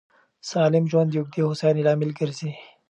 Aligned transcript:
سالم 0.49 0.85
ژوند 0.91 1.09
د 1.11 1.15
اوږدې 1.19 1.41
هوساینې 1.47 1.81
لامل 1.87 2.11
ګرځي. 2.19 2.51